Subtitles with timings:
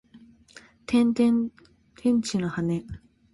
[0.87, 1.51] ててんてん
[1.95, 2.83] 天使の羽！